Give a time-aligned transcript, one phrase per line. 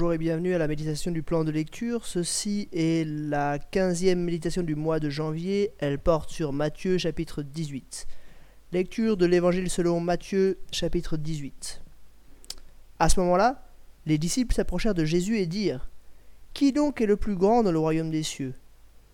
[0.00, 2.06] Bonjour et bienvenue à la méditation du plan de lecture.
[2.06, 5.74] Ceci est la quinzième méditation du mois de janvier.
[5.78, 8.06] Elle porte sur Matthieu chapitre 18.
[8.72, 11.82] Lecture de l'évangile selon Matthieu chapitre 18.
[12.98, 13.68] À ce moment-là,
[14.06, 15.90] les disciples s'approchèrent de Jésus et dirent
[16.54, 18.54] Qui donc est le plus grand dans le royaume des cieux?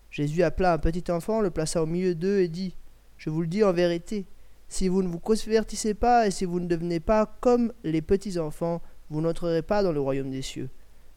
[0.09, 2.77] Jésus appela un petit enfant, le plaça au milieu d'eux et dit
[3.17, 4.25] Je vous le dis en vérité,
[4.69, 8.39] si vous ne vous convertissez pas et si vous ne devenez pas comme les petits
[8.39, 10.69] enfants, vous n'entrerez pas dans le royaume des cieux.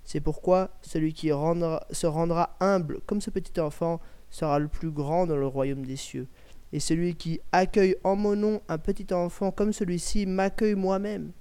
[0.05, 4.01] C'est pourquoi celui qui se rendra humble comme ce petit enfant
[4.31, 6.27] sera le plus grand dans le royaume des cieux.
[6.73, 11.33] Et celui qui accueille en mon nom un petit enfant comme celui-ci m'accueille moi-même.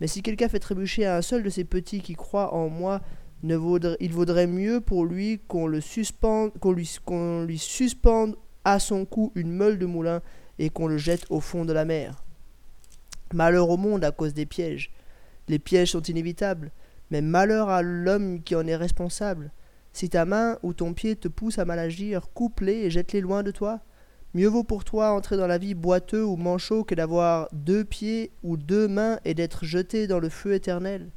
[0.00, 3.00] Mais si quelqu'un fait trébucher à un seul de ces petits qui croient en moi,
[3.42, 5.80] il vaudrait mieux pour lui qu'on le
[7.44, 10.22] lui suspende à son cou une meule de moulin
[10.58, 12.24] et qu'on le jette au fond de la mer.
[13.32, 14.90] Malheur au monde à cause des pièges.
[15.48, 16.72] Les pièges sont inévitables,
[17.10, 19.52] mais malheur à l'homme qui en est responsable.
[19.92, 23.42] Si ta main ou ton pied te pousse à mal agir, coupe-les et jette-les loin
[23.42, 23.80] de toi.
[24.34, 28.32] Mieux vaut pour toi entrer dans la vie boiteux ou manchot que d'avoir deux pieds
[28.42, 31.10] ou deux mains et d'être jeté dans le feu éternel.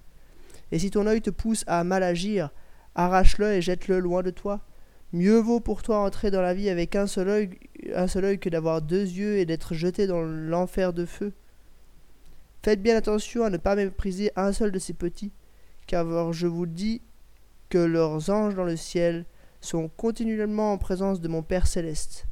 [0.71, 2.51] Et si ton œil te pousse à mal agir,
[2.93, 4.61] arrache-le et jette-le loin de toi.
[5.13, 7.49] Mieux vaut pour toi entrer dans la vie avec un seul œil,
[7.95, 11.33] un seul œil que d'avoir deux yeux et d'être jeté dans l'enfer de feu.
[12.67, 15.31] Faites bien attention à ne pas mépriser un seul de ces petits,
[15.85, 17.01] car je vous dis
[17.69, 19.23] que leurs anges dans le ciel
[19.61, 22.27] sont continuellement en présence de mon Père céleste.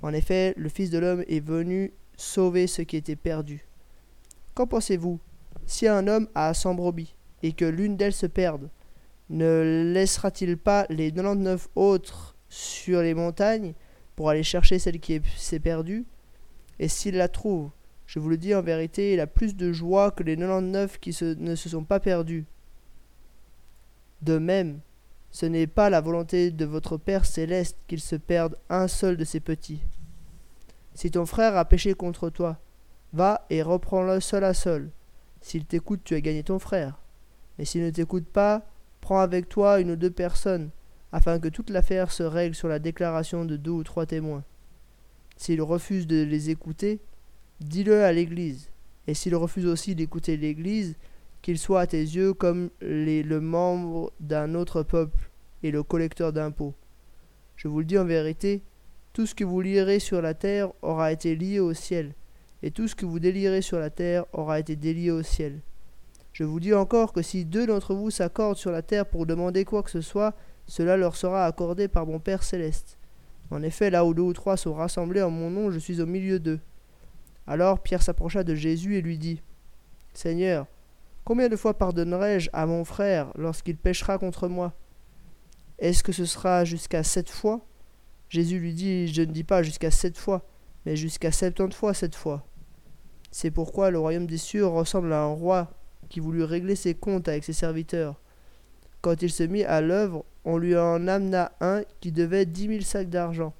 [0.00, 3.66] En effet, le Fils de l'homme est venu sauver ce qui était perdu.
[4.54, 5.18] Qu'en pensez-vous
[5.66, 8.70] Si un homme a cent brebis, et que l'une d'elles se perde,
[9.30, 13.74] ne laissera-t-il pas les 99 autres sur les montagnes
[14.14, 16.04] pour aller chercher celle qui s'est perdue?
[16.78, 17.72] Et s'il la trouve,
[18.06, 21.16] je vous le dis en vérité, il a plus de joie que les 99 qui
[21.22, 22.44] ne se sont pas perdus.
[24.22, 24.80] De même,
[25.30, 29.24] ce n'est pas la volonté de votre Père céleste qu'il se perde un seul de
[29.24, 29.82] ses petits.
[30.94, 32.58] Si ton frère a péché contre toi,
[33.12, 34.90] va et reprends-le seul à seul.
[35.40, 36.98] S'il t'écoute, tu as gagné ton frère.
[37.58, 38.66] Mais s'il ne t'écoute pas,
[39.00, 40.70] prends avec toi une ou deux personnes,
[41.12, 44.44] afin que toute l'affaire se règle sur la déclaration de deux ou trois témoins.
[45.36, 47.00] S'il refuse de les écouter,
[47.64, 48.70] Dis-le à l'Église.
[49.06, 50.96] Et s'il refuse aussi d'écouter l'Église,
[51.42, 55.30] qu'il soit à tes yeux comme le membre d'un autre peuple
[55.62, 56.74] et le collecteur d'impôts.
[57.56, 58.62] Je vous le dis en vérité,
[59.12, 62.14] tout ce que vous lirez sur la terre aura été lié au ciel,
[62.62, 65.60] et tout ce que vous délirez sur la terre aura été délié au ciel.
[66.32, 69.64] Je vous dis encore que si deux d'entre vous s'accordent sur la terre pour demander
[69.64, 70.34] quoi que ce soit,
[70.66, 72.98] cela leur sera accordé par mon Père céleste.
[73.50, 76.06] En effet, là où deux ou trois sont rassemblés en mon nom, je suis au
[76.06, 76.58] milieu d'eux.
[77.46, 79.42] Alors Pierre s'approcha de Jésus et lui dit
[80.14, 80.66] Seigneur,
[81.24, 84.74] combien de fois pardonnerai-je à mon frère lorsqu'il péchera contre moi?
[85.78, 87.60] Est-ce que ce sera jusqu'à sept fois?
[88.28, 90.46] Jésus lui dit Je ne dis pas jusqu'à sept fois,
[90.86, 92.46] mais jusqu'à septante fois sept fois.
[93.30, 95.70] C'est pourquoi le royaume des cieux ressemble à un roi
[96.08, 98.20] qui voulut régler ses comptes avec ses serviteurs.
[99.00, 102.84] Quand il se mit à l'œuvre, on lui en amena un qui devait dix mille
[102.84, 103.54] sacs d'argent.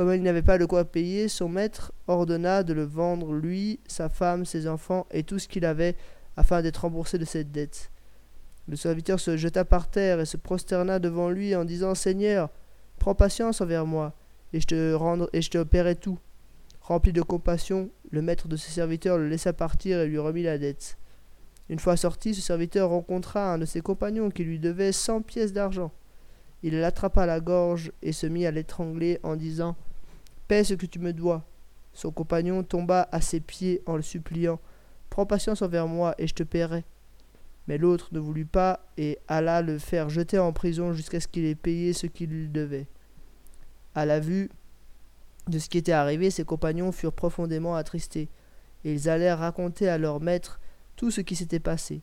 [0.00, 4.08] Comme il n'avait pas de quoi payer, son maître ordonna de le vendre, lui, sa
[4.08, 5.94] femme, ses enfants et tout ce qu'il avait,
[6.38, 7.90] afin d'être remboursé de cette dette.
[8.66, 12.48] Le serviteur se jeta par terre et se prosterna devant lui en disant Seigneur,
[12.98, 14.14] prends patience envers moi,
[14.54, 16.18] et je te rendre et je te paierai tout.
[16.80, 20.56] Rempli de compassion, le maître de ses serviteurs le laissa partir et lui remit la
[20.56, 20.96] dette.
[21.68, 25.52] Une fois sorti, ce serviteur rencontra un de ses compagnons qui lui devait cent pièces
[25.52, 25.92] d'argent.
[26.62, 29.76] Il l'attrapa à la gorge et se mit à l'étrangler en disant
[30.50, 31.46] Paie ce que tu me dois.
[31.92, 34.58] Son compagnon tomba à ses pieds en le suppliant
[35.08, 36.82] Prends patience envers moi et je te paierai.
[37.68, 41.44] Mais l'autre ne voulut pas et alla le faire jeter en prison jusqu'à ce qu'il
[41.44, 42.88] ait payé ce qu'il devait.
[43.94, 44.50] À la vue
[45.46, 48.28] de ce qui était arrivé, ses compagnons furent profondément attristés,
[48.84, 50.58] et ils allèrent raconter à leur maître
[50.96, 52.02] tout ce qui s'était passé.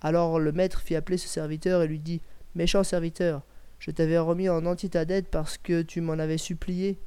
[0.00, 2.22] Alors le maître fit appeler ce serviteur et lui dit
[2.56, 3.42] Méchant serviteur,
[3.78, 6.98] je t'avais remis en entier ta dette parce que tu m'en avais supplié.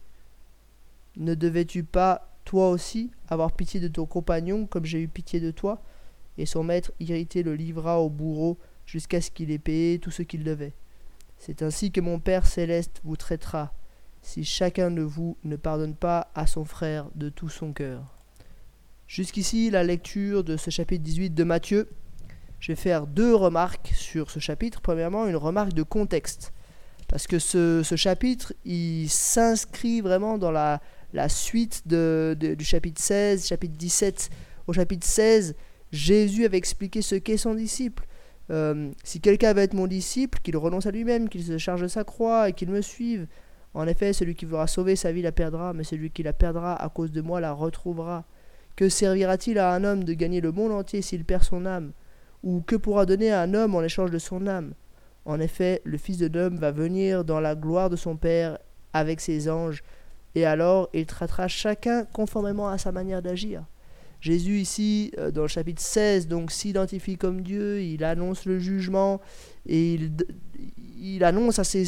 [1.17, 5.51] Ne devais-tu pas, toi aussi, avoir pitié de ton compagnon comme j'ai eu pitié de
[5.51, 5.81] toi?
[6.37, 10.21] Et son maître, irrité, le livra au bourreau jusqu'à ce qu'il ait payé tout ce
[10.21, 10.73] qu'il devait.
[11.37, 13.73] C'est ainsi que mon Père céleste vous traitera,
[14.21, 18.19] si chacun de vous ne pardonne pas à son frère de tout son cœur.
[19.07, 21.89] Jusqu'ici, la lecture de ce chapitre 18 de Matthieu.
[22.59, 24.81] Je vais faire deux remarques sur ce chapitre.
[24.81, 26.53] Premièrement, une remarque de contexte
[27.11, 30.79] parce que ce, chapitre, il s'inscrit vraiment dans la,
[31.27, 34.29] suite du chapitre 16, chapitre 17.
[34.67, 35.55] Au chapitre 16,
[35.91, 38.05] Jésus avait expliqué ce qu'est son disciple.
[38.49, 41.87] Euh, si quelqu'un veut être mon disciple, qu'il renonce à lui-même, qu'il se charge de
[41.87, 43.27] sa croix et qu'il me suive.
[43.73, 46.75] En effet, celui qui voudra sauver sa vie la perdra, mais celui qui la perdra
[46.75, 48.25] à cause de moi la retrouvera.
[48.75, 51.91] Que servira-t-il à un homme de gagner le monde entier s'il perd son âme?
[52.43, 54.73] Ou que pourra donner à un homme en échange de son âme?
[55.25, 58.57] En effet, le Fils de l'homme va venir dans la gloire de son Père
[58.93, 59.83] avec ses anges,
[60.35, 63.63] et alors il traitera chacun conformément à sa manière d'agir.
[64.21, 69.19] Jésus ici, euh, dans le chapitre 16, donc s'identifie comme Dieu, il annonce le jugement
[69.65, 69.99] et
[70.99, 71.85] il, annonce à ses,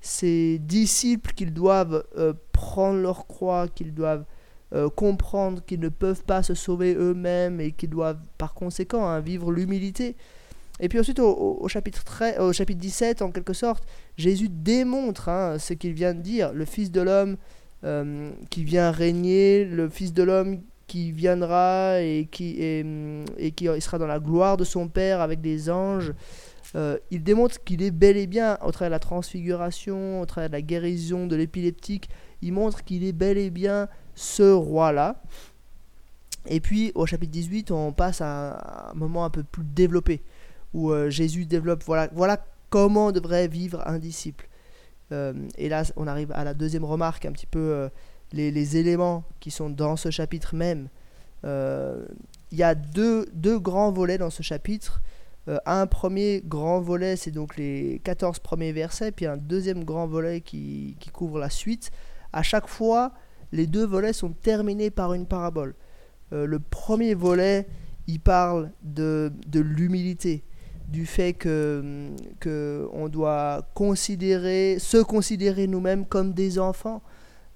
[0.00, 4.24] ses, disciples qu'ils doivent euh, prendre leur croix, qu'ils doivent
[4.72, 9.20] euh, comprendre qu'ils ne peuvent pas se sauver eux-mêmes et qu'ils doivent par conséquent hein,
[9.20, 10.16] vivre l'humilité.
[10.80, 13.84] Et puis ensuite au, chapitre 13, au chapitre 17, en quelque sorte,
[14.16, 17.36] Jésus démontre hein, ce qu'il vient de dire, le Fils de l'homme
[18.50, 24.06] qui vient régner, le Fils de l'homme qui viendra et qui, et, qui sera dans
[24.06, 26.12] la gloire de son Père avec des anges.
[26.74, 30.48] Euh, il démontre qu'il est bel et bien, au travers de la transfiguration, au travers
[30.48, 32.08] de la guérison de l'épileptique,
[32.42, 35.22] il montre qu'il est bel et bien ce roi-là.
[36.48, 40.22] Et puis au chapitre 18, on passe à un, moment un peu plus développé,
[40.76, 44.48] où euh, Jésus développe, voilà, comment devrait vivre un disciple.
[45.10, 47.88] Euh, et là, on arrive à la deuxième remarque un petit peu
[48.32, 50.88] les, éléments qui sont dans ce chapitre même.
[51.44, 52.04] Euh,
[52.50, 53.26] il y a deux,
[53.58, 55.02] grands volets dans ce chapitre.
[55.48, 60.06] Euh, un premier grand volet, c'est donc les 14 premiers versets, puis un deuxième grand
[60.06, 61.90] volet qui, couvre la suite.
[62.32, 63.12] À chaque fois,
[63.52, 65.74] les deux volets sont terminés par une parabole.
[66.32, 67.66] Euh, le premier volet,
[68.08, 70.44] il parle de l'humilité,
[70.88, 72.02] du fait que,
[73.08, 77.02] doit considérer, se considérer nous-mêmes comme des enfants,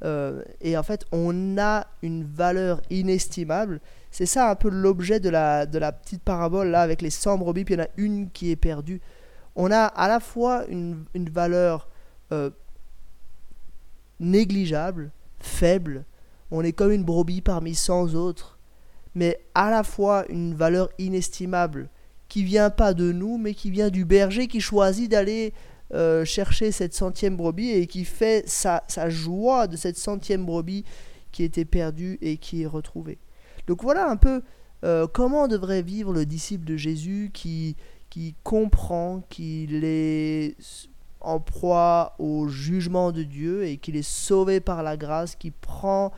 [0.03, 3.81] euh, et en fait, on a une valeur inestimable.
[4.11, 7.38] C'est ça un peu l'objet de la, de la petite parabole là avec les 100
[7.38, 9.00] brebis, puis il y en a une qui est perdue.
[9.56, 11.88] On a à la fois une, une valeur
[12.33, 12.50] euh,
[14.21, 16.05] négligeable, faible,
[16.50, 18.59] on est comme une brebis parmi 100 autres,
[19.15, 21.88] mais à la fois une valeur inestimable
[22.31, 25.53] qui vient pas de nous, mais qui vient du berger qui choisit d'aller
[25.93, 30.85] euh, chercher cette centième brebis et qui fait sa, joie de cette centième brebis
[31.32, 33.19] qui était perdue et qui est retrouvée.
[33.67, 34.43] Donc voilà un peu
[34.85, 37.77] euh, comment devrait vivre le disciple de Jésus qui,
[38.09, 40.56] qui comprend qu'il est
[41.21, 46.12] en proie au jugement de Dieu et qu'il est sauvé par la grâce, qui prend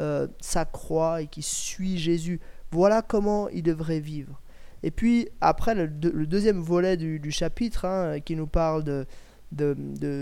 [0.00, 2.38] euh, sa croix et qui suit Jésus.
[2.70, 4.42] Voilà comment il devrait vivre.
[4.84, 9.06] Et puis après, le, deuxième volet du, chapitre, hein, qui nous parle de,
[9.50, 9.74] de,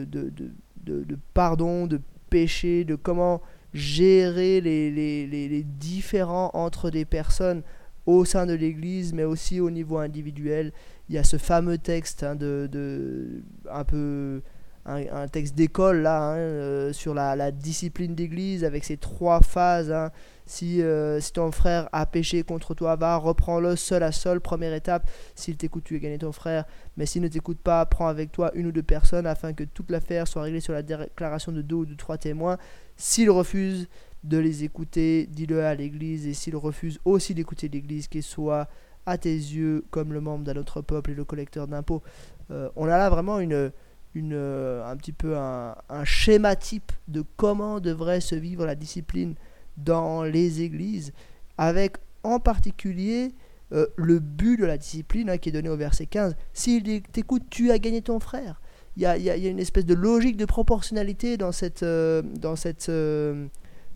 [0.06, 2.00] de, pardon, de
[2.30, 3.42] péché, de comment
[3.74, 7.62] gérer les, les, différends entre des personnes
[8.06, 10.72] au sein de l'Église, mais aussi au niveau individuel.
[11.08, 14.42] Il y a ce fameux texte hein, de, un peu
[14.84, 20.10] un, texte d'école là hein, euh, sur la, discipline d'église avec ces trois phases hein,
[20.46, 24.40] si, euh, si ton frère a péché contre toi, va, reprends-le seul à seul.
[24.40, 26.64] Première étape, s'il t'écoute, tu as gagné ton frère.
[26.96, 29.90] Mais s'il ne t'écoute pas, prends avec toi une ou deux personnes afin que toute
[29.90, 32.58] l'affaire soit réglée sur la déclaration de deux ou de trois témoins.
[32.96, 33.88] S'il refuse
[34.24, 36.26] de les écouter, dis-le à l'église.
[36.26, 38.68] Et s'il refuse aussi d'écouter l'église, qu'il soit
[39.06, 42.02] à tes yeux comme le membre d'un autre peuple et le collecteur d'impôts.
[42.50, 43.72] Euh, on a là vraiment une,
[44.14, 48.74] une, euh, un petit peu un, un schéma type de comment devrait se vivre la
[48.74, 49.34] discipline
[49.76, 51.12] dans les églises,
[51.58, 53.32] avec en particulier
[53.72, 56.36] euh, le but de la discipline hein, qui est donné au verset 15.
[56.52, 58.60] S'il t'écoute, tu as gagné ton frère.
[58.96, 62.56] Il y a, y a, une espèce de logique de proportionnalité dans cette, euh, dans
[62.56, 63.46] cette euh,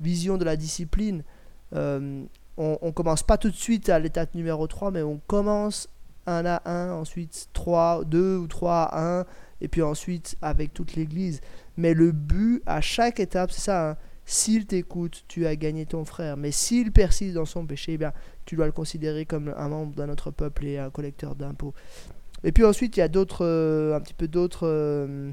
[0.00, 1.22] vision de la discipline.
[1.72, 2.26] on
[2.58, 5.88] ne commence pas tout de suite à l'étape numéro 3, mais on commence
[6.26, 9.26] un à un, ensuite 3, 2 ou 3 à 1,
[9.60, 11.40] et puis ensuite avec toute l'Église.
[11.76, 13.96] Mais le but à chaque étape, c'est ça, hein,
[14.28, 16.36] s'il t'écoute, tu as gagné ton frère.
[16.36, 18.06] Mais s'il persiste dans son péché, eh
[18.44, 21.74] tu dois le considérer comme un membre d'un autre peuple et un collecteur d'impôts.
[22.42, 25.32] Et puis ensuite, il y a d'autres, euh, un petit peu d'autres euh,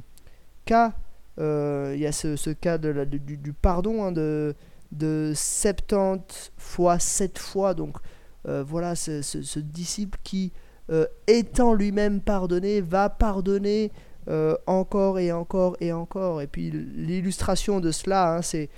[0.66, 0.94] cas.
[1.40, 4.54] Euh, il y a ce, cas de du, pardon hein, de,
[4.92, 7.74] de 70 fois 7 fois.
[7.74, 7.98] Donc
[8.46, 10.54] voilà, ce, disciple qui,
[11.28, 13.92] étant lui-même pardonné, va pardonner
[14.30, 16.42] euh, encore et encore et encore.
[16.42, 18.70] Et puis l'illustration de cela, hein, c'est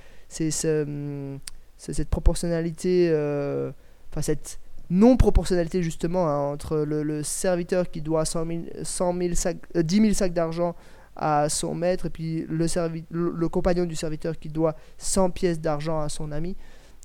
[0.64, 1.38] hum,
[1.76, 3.70] cette proportionnalité, euh,
[4.10, 4.58] enfin cette
[4.90, 8.46] non-proportionnalité justement hein, entre le, serviteur qui doit 100
[8.84, 10.74] 000, sacs, 10 000 sacs d'argent
[11.16, 12.66] à son maître et puis le,
[13.10, 16.56] le, compagnon du serviteur qui doit 100 pièces d'argent à son ami.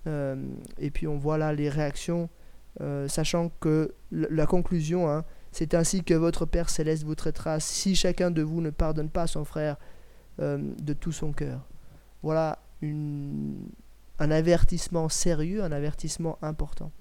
[0.08, 0.36] Euh,
[0.80, 2.30] et puis on voit là les réactions,
[3.08, 8.32] sachant que la conclusion, hein, C'est ainsi que votre Père céleste vous traitera si chacun
[8.32, 9.78] de vous ne pardonne pas son frère
[10.40, 11.68] euh, de tout son cœur.
[12.24, 16.92] Voilà un avertissement sérieux, un avertissement important.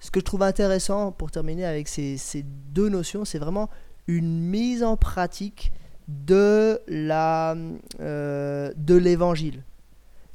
[0.00, 3.70] Ce que je trouve intéressant pour terminer avec ces, deux notions, c'est vraiment
[4.06, 5.72] une mise en pratique
[6.08, 9.62] de euh, de l'évangile.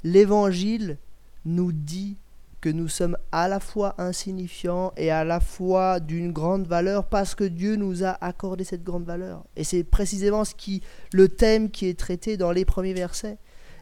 [0.03, 0.97] L'évangile
[1.45, 2.17] nous dit
[2.61, 7.35] que nous sommes à la fois insignifiants et à la fois d'une grande valeur parce
[7.35, 9.45] que Dieu nous a accordé cette grande valeur.
[9.55, 10.81] Et c'est précisément ce qui,
[11.13, 13.37] le thème qui est traité dans les premiers versets.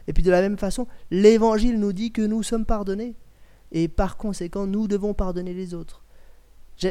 [0.06, 3.16] Et puis de la même façon, l'évangile nous dit que nous sommes pardonnés.
[3.72, 6.04] Et par conséquent, nous devons pardonner les autres.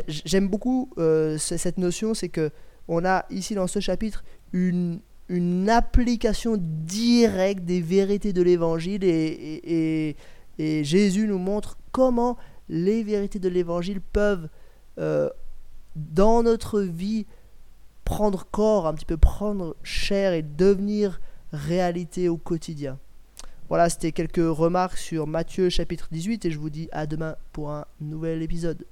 [0.07, 2.51] J'aime beaucoup euh, cette notion, c'est que
[2.89, 10.15] on a ici dans ce chapitre une, une application directe des vérités de l'évangile et,
[10.57, 12.37] et, Jésus nous montre comment
[12.69, 14.49] les vérités de l'évangile peuvent
[14.97, 15.29] euh,
[15.95, 17.25] dans notre vie
[18.05, 21.19] prendre corps, un petit peu prendre chair et devenir
[21.51, 22.97] réalité au quotidien.
[23.69, 27.69] Voilà, c'était quelques remarques sur Matthieu chapitre 18 et je vous dis à demain pour
[27.71, 28.85] un nouvel épisode.